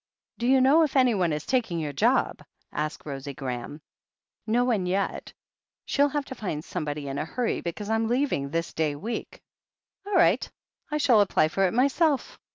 "Do 0.39 0.47
you 0.47 0.61
know 0.61 0.81
if 0.81 0.95
anyone 0.95 1.31
is 1.31 1.45
taking 1.45 1.77
on 1.77 1.81
your 1.83 1.93
job?" 1.93 2.43
asked 2.71 3.03
Rosie 3.05 3.35
Graham. 3.35 3.81
"No 4.47 4.65
one, 4.65 4.87
yet. 4.87 5.31
She'll 5.85 6.09
have 6.09 6.25
to 6.25 6.33
find 6.33 6.63
somebody 6.65 7.07
in 7.07 7.19
a 7.19 7.25
hurry, 7.25 7.61
because 7.61 7.87
I'm 7.91 8.07
leaving 8.07 8.49
this 8.49 8.73
day 8.73 8.95
week." 8.95 9.43
"All 10.07 10.15
right. 10.15 10.49
I 10.89 10.97
shall 10.97 11.21
apply 11.21 11.49
for 11.49 11.67
it 11.67 11.73
myself. 11.75 12.39